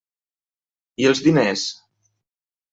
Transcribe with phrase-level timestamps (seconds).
[1.05, 1.69] I els diners?